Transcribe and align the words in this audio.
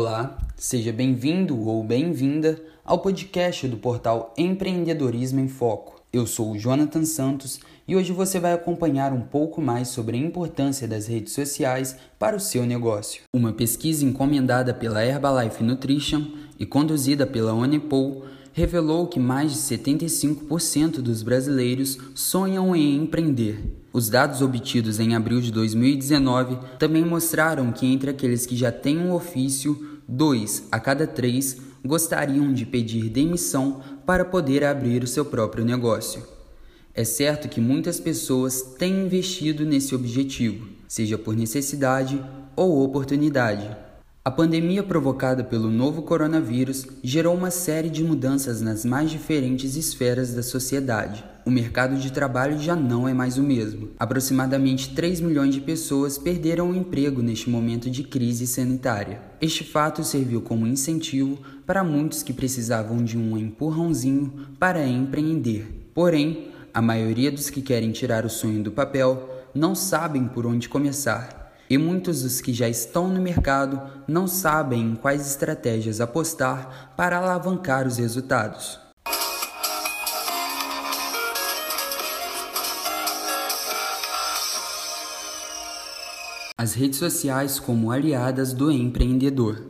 Olá, 0.00 0.38
seja 0.56 0.92
bem-vindo 0.92 1.60
ou 1.66 1.82
bem-vinda 1.82 2.56
ao 2.84 3.00
podcast 3.00 3.66
do 3.66 3.76
portal 3.76 4.32
Empreendedorismo 4.38 5.40
em 5.40 5.48
Foco. 5.48 6.00
Eu 6.12 6.24
sou 6.24 6.52
o 6.52 6.56
Jonathan 6.56 7.04
Santos 7.04 7.58
e 7.86 7.96
hoje 7.96 8.12
você 8.12 8.38
vai 8.38 8.52
acompanhar 8.52 9.12
um 9.12 9.22
pouco 9.22 9.60
mais 9.60 9.88
sobre 9.88 10.16
a 10.16 10.20
importância 10.20 10.86
das 10.86 11.08
redes 11.08 11.32
sociais 11.32 11.96
para 12.16 12.36
o 12.36 12.40
seu 12.40 12.64
negócio. 12.64 13.22
Uma 13.34 13.52
pesquisa 13.52 14.04
encomendada 14.04 14.72
pela 14.72 15.04
Herbalife 15.04 15.64
Nutrition 15.64 16.26
e 16.60 16.64
conduzida 16.64 17.26
pela 17.26 17.52
Onepol 17.52 18.24
revelou 18.52 19.08
que 19.08 19.18
mais 19.18 19.50
de 19.52 19.58
75% 19.58 21.00
dos 21.00 21.24
brasileiros 21.24 21.98
sonham 22.14 22.74
em 22.76 22.94
empreender. 22.94 23.58
Os 23.92 24.08
dados 24.10 24.42
obtidos 24.42 25.00
em 25.00 25.14
abril 25.14 25.40
de 25.40 25.50
2019 25.50 26.58
também 26.78 27.04
mostraram 27.04 27.72
que 27.72 27.86
entre 27.86 28.10
aqueles 28.10 28.44
que 28.44 28.54
já 28.56 28.70
têm 28.70 28.98
um 28.98 29.12
ofício, 29.12 30.00
dois 30.06 30.64
a 30.70 30.78
cada 30.78 31.06
três 31.06 31.56
gostariam 31.84 32.52
de 32.52 32.66
pedir 32.66 33.08
demissão 33.08 33.80
para 34.04 34.24
poder 34.24 34.64
abrir 34.64 35.02
o 35.02 35.06
seu 35.06 35.24
próprio 35.24 35.64
negócio. 35.64 36.22
É 36.94 37.04
certo 37.04 37.48
que 37.48 37.60
muitas 37.60 38.00
pessoas 38.00 38.60
têm 38.78 39.04
investido 39.04 39.64
nesse 39.64 39.94
objetivo, 39.94 40.68
seja 40.86 41.16
por 41.16 41.36
necessidade 41.36 42.20
ou 42.56 42.82
oportunidade. 42.82 43.68
A 44.24 44.30
pandemia 44.30 44.82
provocada 44.82 45.42
pelo 45.42 45.70
novo 45.70 46.02
coronavírus 46.02 46.86
gerou 47.02 47.34
uma 47.34 47.50
série 47.50 47.88
de 47.88 48.04
mudanças 48.04 48.60
nas 48.60 48.84
mais 48.84 49.10
diferentes 49.10 49.76
esferas 49.76 50.34
da 50.34 50.42
sociedade. 50.42 51.24
O 51.48 51.50
mercado 51.50 51.96
de 51.96 52.12
trabalho 52.12 52.58
já 52.58 52.76
não 52.76 53.08
é 53.08 53.14
mais 53.14 53.38
o 53.38 53.42
mesmo. 53.42 53.88
Aproximadamente 53.98 54.94
3 54.94 55.22
milhões 55.22 55.54
de 55.54 55.62
pessoas 55.62 56.18
perderam 56.18 56.70
o 56.70 56.76
emprego 56.76 57.22
neste 57.22 57.48
momento 57.48 57.88
de 57.88 58.02
crise 58.02 58.46
sanitária. 58.46 59.22
Este 59.40 59.64
fato 59.64 60.04
serviu 60.04 60.42
como 60.42 60.66
incentivo 60.66 61.38
para 61.64 61.82
muitos 61.82 62.22
que 62.22 62.34
precisavam 62.34 63.02
de 63.02 63.16
um 63.16 63.38
empurrãozinho 63.38 64.30
para 64.58 64.86
empreender. 64.86 65.88
Porém, 65.94 66.50
a 66.74 66.82
maioria 66.82 67.32
dos 67.32 67.48
que 67.48 67.62
querem 67.62 67.92
tirar 67.92 68.26
o 68.26 68.28
sonho 68.28 68.62
do 68.62 68.70
papel 68.70 69.46
não 69.54 69.74
sabem 69.74 70.28
por 70.28 70.44
onde 70.44 70.68
começar 70.68 71.50
e 71.70 71.78
muitos 71.78 72.24
dos 72.24 72.42
que 72.42 72.52
já 72.52 72.68
estão 72.68 73.08
no 73.08 73.22
mercado 73.22 73.80
não 74.06 74.28
sabem 74.28 74.82
em 74.82 74.94
quais 74.94 75.26
estratégias 75.26 75.98
apostar 75.98 76.92
para 76.94 77.16
alavancar 77.16 77.86
os 77.86 77.96
resultados. 77.96 78.87
As 86.60 86.74
redes 86.74 86.98
sociais 86.98 87.60
como 87.60 87.92
aliadas 87.92 88.52
do 88.52 88.68
empreendedor. 88.68 89.62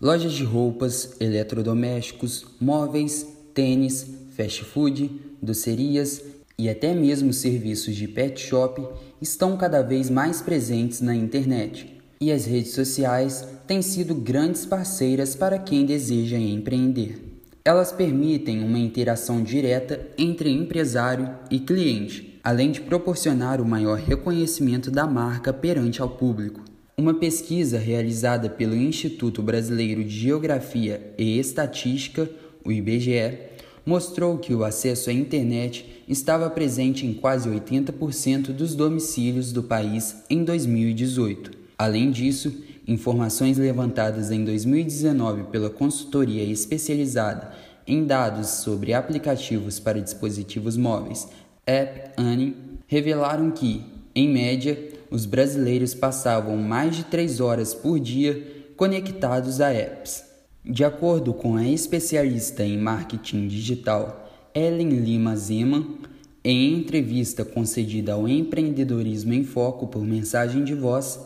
Lojas 0.00 0.32
de 0.32 0.42
roupas, 0.42 1.14
eletrodomésticos, 1.20 2.44
móveis, 2.60 3.24
tênis, 3.54 4.04
fast 4.36 4.64
food, 4.64 5.08
docerias 5.40 6.20
e 6.58 6.68
até 6.68 6.92
mesmo 6.92 7.32
serviços 7.32 7.94
de 7.94 8.08
pet 8.08 8.40
shop 8.40 8.84
estão 9.20 9.56
cada 9.56 9.80
vez 9.80 10.10
mais 10.10 10.42
presentes 10.42 11.00
na 11.00 11.14
internet. 11.14 12.02
E 12.20 12.32
as 12.32 12.46
redes 12.46 12.72
sociais 12.72 13.46
têm 13.68 13.80
sido 13.80 14.12
grandes 14.12 14.66
parceiras 14.66 15.36
para 15.36 15.56
quem 15.56 15.86
deseja 15.86 16.36
empreender. 16.36 17.22
Elas 17.64 17.92
permitem 17.92 18.64
uma 18.64 18.78
interação 18.80 19.40
direta 19.40 20.04
entre 20.18 20.50
empresário 20.50 21.32
e 21.48 21.60
cliente, 21.60 22.31
além 22.42 22.72
de 22.72 22.80
proporcionar 22.80 23.60
o 23.60 23.64
maior 23.64 23.98
reconhecimento 23.98 24.90
da 24.90 25.06
marca 25.06 25.52
perante 25.52 26.02
ao 26.02 26.08
público. 26.08 26.60
Uma 26.96 27.14
pesquisa 27.14 27.78
realizada 27.78 28.50
pelo 28.50 28.76
Instituto 28.76 29.42
Brasileiro 29.42 30.02
de 30.04 30.10
Geografia 30.10 31.14
e 31.16 31.38
Estatística, 31.38 32.28
o 32.64 32.72
IBGE, 32.72 33.38
mostrou 33.84 34.38
que 34.38 34.54
o 34.54 34.64
acesso 34.64 35.10
à 35.10 35.12
internet 35.12 36.04
estava 36.08 36.48
presente 36.50 37.06
em 37.06 37.14
quase 37.14 37.48
80% 37.48 38.48
dos 38.48 38.74
domicílios 38.74 39.52
do 39.52 39.62
país 39.62 40.22
em 40.28 40.44
2018. 40.44 41.50
Além 41.78 42.10
disso, 42.10 42.52
informações 42.86 43.58
levantadas 43.58 44.30
em 44.30 44.44
2019 44.44 45.44
pela 45.44 45.70
consultoria 45.70 46.44
especializada 46.44 47.52
em 47.86 48.04
dados 48.04 48.48
sobre 48.48 48.94
aplicativos 48.94 49.80
para 49.80 50.00
dispositivos 50.00 50.76
móveis, 50.76 51.28
App 51.66 52.10
Annie, 52.18 52.56
revelaram 52.88 53.50
que, 53.52 53.84
em 54.14 54.28
média, 54.28 54.76
os 55.10 55.24
brasileiros 55.26 55.94
passavam 55.94 56.56
mais 56.56 56.96
de 56.96 57.04
3 57.04 57.38
horas 57.38 57.72
por 57.72 58.00
dia 58.00 58.42
conectados 58.76 59.60
a 59.60 59.72
apps. 59.72 60.24
De 60.64 60.84
acordo 60.84 61.32
com 61.32 61.56
a 61.56 61.64
especialista 61.64 62.64
em 62.64 62.76
marketing 62.76 63.46
digital 63.46 64.28
Ellen 64.54 64.90
Lima 64.90 65.36
Zeman, 65.36 65.98
em 66.44 66.74
entrevista 66.74 67.44
concedida 67.44 68.14
ao 68.14 68.28
Empreendedorismo 68.28 69.32
em 69.32 69.44
Foco 69.44 69.86
por 69.86 70.02
mensagem 70.02 70.64
de 70.64 70.74
voz, 70.74 71.20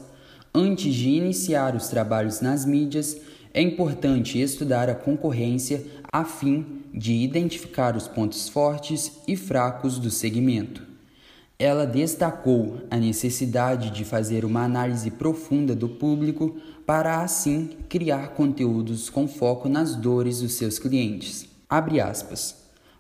antes 0.55 0.95
de 0.95 1.09
iniciar 1.09 1.75
os 1.75 1.89
trabalhos 1.89 2.43
nas 2.43 2.67
mídias, 2.67 3.17
é 3.57 3.63
importante 3.63 4.39
estudar 4.39 4.91
a 4.91 4.95
concorrência 4.95 5.83
a 6.13 6.27
fim 6.27 6.83
de 6.93 7.15
identificar 7.15 7.97
os 7.97 8.07
pontos 8.07 8.51
fortes 8.51 9.13
e 9.27 9.35
fracos 9.35 9.99
do 9.99 10.11
segmento. 10.11 10.83
Ela 11.59 11.87
destacou 11.87 12.83
a 12.91 12.99
necessidade 12.99 13.89
de 13.89 14.05
fazer 14.05 14.45
uma 14.45 14.63
análise 14.63 15.11
profunda 15.11 15.75
do 15.75 15.89
público 15.89 16.57
para 16.85 17.23
assim 17.23 17.71
criar 17.89 18.35
conteúdos 18.35 19.09
com 19.09 19.27
foco 19.27 19.71
nas 19.71 19.97
dores 19.97 20.43
dos 20.43 20.53
seus 20.53 20.79
clientes. 20.79 21.49
Abre 21.67 21.99
aspas. 21.99 22.57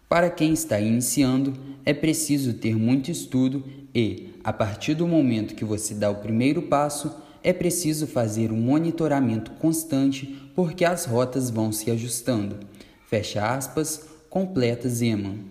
Para 0.08 0.30
quem 0.30 0.54
está 0.54 0.80
iniciando, 0.80 1.52
é 1.84 1.92
preciso 1.92 2.54
ter 2.54 2.74
muito 2.74 3.10
estudo 3.10 3.62
e, 3.94 4.30
a 4.42 4.54
partir 4.54 4.94
do 4.94 5.06
momento 5.06 5.54
que 5.54 5.66
você 5.66 5.92
dá 5.92 6.08
o 6.08 6.14
primeiro 6.14 6.62
passo, 6.62 7.14
é 7.46 7.52
preciso 7.52 8.08
fazer 8.08 8.50
um 8.50 8.56
monitoramento 8.56 9.52
constante 9.52 10.36
porque 10.52 10.84
as 10.84 11.04
rotas 11.04 11.48
vão 11.48 11.70
se 11.70 11.88
ajustando. 11.92 12.58
Fecha 13.08 13.54
aspas, 13.54 14.04
completa 14.28 14.88
Zeman. 14.88 15.44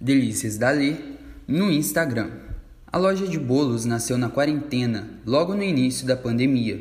Delícias 0.00 0.56
Dali 0.56 1.18
no 1.48 1.68
Instagram. 1.72 2.30
A 2.86 2.98
loja 2.98 3.26
de 3.26 3.40
bolos 3.40 3.84
nasceu 3.84 4.16
na 4.16 4.28
quarentena, 4.28 5.18
logo 5.26 5.52
no 5.52 5.64
início 5.64 6.06
da 6.06 6.16
pandemia. 6.16 6.80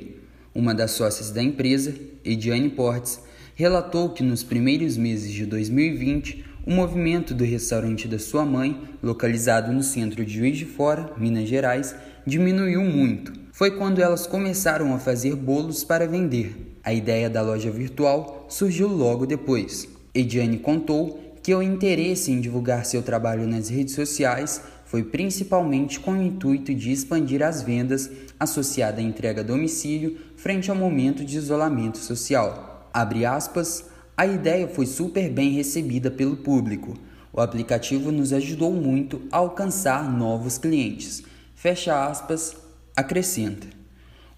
Uma 0.54 0.76
das 0.76 0.92
sócias 0.92 1.32
da 1.32 1.42
empresa, 1.42 1.96
Ediane 2.24 2.70
Portes, 2.70 3.20
relatou 3.56 4.10
que 4.10 4.22
nos 4.22 4.44
primeiros 4.44 4.96
meses 4.96 5.32
de 5.32 5.46
2020, 5.48 6.46
o 6.66 6.72
movimento 6.72 7.34
do 7.34 7.44
restaurante 7.44 8.08
da 8.08 8.18
sua 8.18 8.44
mãe, 8.44 8.82
localizado 9.04 9.72
no 9.72 9.84
centro 9.84 10.26
de 10.26 10.34
Juiz 10.34 10.58
de 10.58 10.66
Fora, 10.66 11.12
Minas 11.16 11.48
Gerais, 11.48 11.96
diminuiu 12.26 12.84
muito. 12.84 13.32
Foi 13.52 13.72
quando 13.72 14.02
elas 14.02 14.26
começaram 14.26 14.94
a 14.94 15.00
fazer 15.00 15.36
bolos 15.36 15.84
para 15.84 16.08
vender. 16.08 16.76
A 16.84 16.94
ideia 16.94 17.30
da 17.30 17.42
loja 17.42 17.70
virtual 17.70 18.48
surgiu 18.50 18.88
logo 18.88 19.26
depois. 19.26 19.88
Ediane 20.14 20.58
contou 20.58 21.36
que 21.44 21.54
o 21.54 21.62
interesse 21.62 22.32
em 22.32 22.42
divulgar 22.42 22.86
seu 22.86 23.04
trabalho 23.04 23.48
nas 23.48 23.70
redes 23.70 23.94
sociais 23.94 24.62
foi 24.86 25.04
principalmente 25.04 26.00
com 26.00 26.14
o 26.14 26.22
intuito 26.22 26.74
de 26.74 26.92
expandir 26.92 27.44
as 27.44 27.62
vendas 27.62 28.10
associada 28.40 29.00
à 29.00 29.04
entrega 29.04 29.42
a 29.42 29.44
domicílio 29.44 30.18
frente 30.36 30.72
ao 30.72 30.76
momento 30.76 31.24
de 31.24 31.38
isolamento 31.38 32.00
social. 32.00 32.90
Abre 32.92 33.26
aspas, 33.26 33.86
a 34.18 34.26
ideia 34.26 34.68
foi 34.68 34.86
super 34.86 35.30
bem 35.30 35.52
recebida 35.52 36.10
pelo 36.10 36.38
público. 36.38 36.94
O 37.34 37.42
aplicativo 37.42 38.12
nos 38.12 38.32
ajudou 38.32 38.72
muito 38.72 39.24
a 39.30 39.38
alcançar 39.38 40.10
novos 40.10 40.58
clientes. 40.58 41.22
Fecha 41.54 42.08
aspas, 42.08 42.56
acrescenta. 42.96 43.68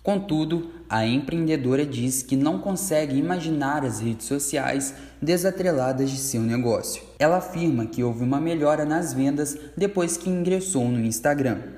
Contudo, 0.01 0.71
a 0.89 1.05
empreendedora 1.05 1.85
diz 1.85 2.23
que 2.23 2.35
não 2.35 2.57
consegue 2.59 3.17
imaginar 3.17 3.85
as 3.85 3.99
redes 3.99 4.25
sociais 4.25 4.95
desatreladas 5.21 6.09
de 6.09 6.17
seu 6.17 6.41
negócio. 6.41 7.03
Ela 7.19 7.37
afirma 7.37 7.85
que 7.85 8.03
houve 8.03 8.23
uma 8.23 8.39
melhora 8.39 8.83
nas 8.83 9.13
vendas 9.13 9.55
depois 9.75 10.17
que 10.17 10.29
ingressou 10.29 10.87
no 10.87 11.05
Instagram. 11.05 11.76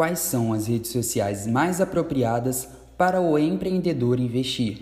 Quais 0.00 0.20
são 0.20 0.54
as 0.54 0.66
redes 0.66 0.92
sociais 0.92 1.46
mais 1.46 1.78
apropriadas 1.78 2.66
para 2.96 3.20
o 3.20 3.38
empreendedor 3.38 4.18
investir? 4.18 4.78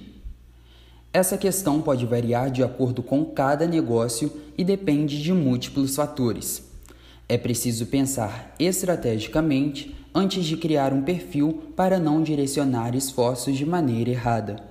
Essa 1.12 1.37
questão 1.37 1.82
pode 1.82 2.06
variar 2.06 2.53
de 2.53 2.62
acordo 2.62 3.03
com 3.03 3.25
cada 3.25 3.67
negócio 3.67 4.31
e 4.56 4.62
depende 4.62 5.20
de 5.20 5.32
múltiplos 5.32 5.97
fatores. 5.97 6.62
É 7.29 7.37
preciso 7.37 7.87
pensar 7.87 8.55
estrategicamente 8.61 9.93
antes 10.15 10.44
de 10.44 10.56
criar 10.56 10.93
um 10.93 11.03
perfil 11.03 11.64
para 11.75 11.99
não 11.99 12.23
direcionar 12.23 12.94
esforços 12.94 13.56
de 13.56 13.67
maneira 13.67 14.11
errada. 14.11 14.62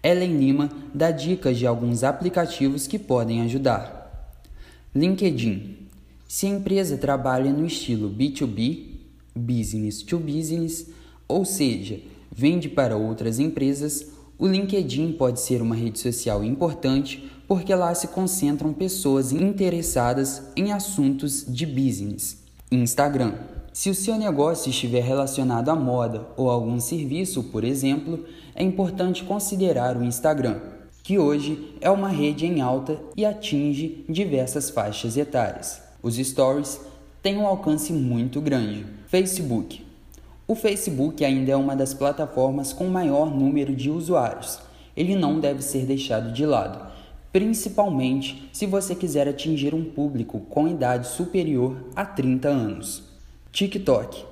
Ellen 0.00 0.38
Lima 0.38 0.70
dá 0.94 1.10
dicas 1.10 1.58
de 1.58 1.66
alguns 1.66 2.04
aplicativos 2.04 2.86
que 2.86 3.00
podem 3.00 3.42
ajudar. 3.42 4.30
LinkedIn. 4.94 5.88
Se 6.28 6.46
a 6.46 6.50
empresa 6.50 6.96
trabalha 6.96 7.52
no 7.52 7.66
estilo 7.66 8.08
B2B, 8.08 8.91
business 9.34 10.02
to 10.02 10.18
business, 10.18 10.88
ou 11.28 11.44
seja, 11.44 12.00
vende 12.30 12.68
para 12.68 12.96
outras 12.96 13.38
empresas, 13.38 14.06
o 14.38 14.46
LinkedIn 14.46 15.12
pode 15.12 15.40
ser 15.40 15.62
uma 15.62 15.76
rede 15.76 15.98
social 15.98 16.42
importante 16.42 17.30
porque 17.46 17.74
lá 17.74 17.94
se 17.94 18.08
concentram 18.08 18.72
pessoas 18.72 19.30
interessadas 19.30 20.42
em 20.56 20.72
assuntos 20.72 21.44
de 21.46 21.66
business. 21.66 22.38
Instagram. 22.70 23.34
Se 23.72 23.88
o 23.88 23.94
seu 23.94 24.16
negócio 24.16 24.70
estiver 24.70 25.02
relacionado 25.02 25.70
à 25.70 25.74
moda 25.74 26.26
ou 26.36 26.50
a 26.50 26.54
algum 26.54 26.78
serviço, 26.80 27.44
por 27.44 27.64
exemplo, 27.64 28.24
é 28.54 28.62
importante 28.62 29.24
considerar 29.24 29.96
o 29.96 30.04
Instagram, 30.04 30.60
que 31.02 31.18
hoje 31.18 31.74
é 31.80 31.90
uma 31.90 32.08
rede 32.08 32.46
em 32.46 32.60
alta 32.60 33.00
e 33.16 33.24
atinge 33.24 34.04
diversas 34.08 34.70
faixas 34.70 35.16
etárias. 35.16 35.80
Os 36.02 36.16
stories 36.16 36.80
têm 37.22 37.38
um 37.38 37.46
alcance 37.46 37.92
muito 37.92 38.40
grande. 38.40 38.84
Facebook. 39.12 39.84
O 40.48 40.54
Facebook 40.54 41.22
ainda 41.22 41.52
é 41.52 41.56
uma 41.56 41.76
das 41.76 41.92
plataformas 41.92 42.72
com 42.72 42.86
maior 42.86 43.30
número 43.30 43.76
de 43.76 43.90
usuários. 43.90 44.58
Ele 44.96 45.14
não 45.14 45.38
deve 45.38 45.60
ser 45.60 45.84
deixado 45.84 46.32
de 46.32 46.46
lado, 46.46 46.90
principalmente 47.30 48.48
se 48.54 48.64
você 48.64 48.94
quiser 48.94 49.28
atingir 49.28 49.74
um 49.74 49.84
público 49.84 50.40
com 50.48 50.66
idade 50.66 51.08
superior 51.08 51.76
a 51.94 52.06
30 52.06 52.48
anos. 52.48 53.02
TikTok. 53.52 54.24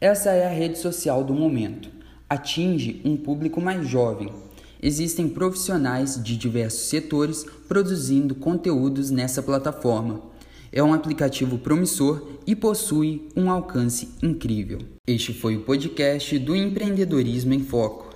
Essa 0.00 0.30
é 0.30 0.46
a 0.46 0.50
rede 0.50 0.78
social 0.78 1.24
do 1.24 1.34
momento. 1.34 1.90
Atinge 2.28 3.02
um 3.04 3.16
público 3.16 3.60
mais 3.60 3.84
jovem. 3.88 4.32
Existem 4.80 5.28
profissionais 5.28 6.22
de 6.22 6.36
diversos 6.36 6.82
setores 6.82 7.44
produzindo 7.66 8.36
conteúdos 8.36 9.10
nessa 9.10 9.42
plataforma. 9.42 10.30
É 10.72 10.82
um 10.82 10.92
aplicativo 10.94 11.58
promissor 11.58 12.22
e 12.46 12.54
possui 12.54 13.28
um 13.36 13.50
alcance 13.50 14.10
incrível. 14.22 14.78
Este 15.06 15.32
foi 15.32 15.56
o 15.56 15.62
podcast 15.62 16.38
do 16.38 16.54
Empreendedorismo 16.54 17.54
em 17.54 17.60
Foco. 17.60 18.10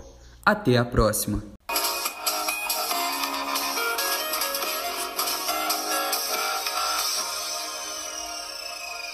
Até 0.45 0.77
a 0.77 0.85
próxima! 0.85 1.54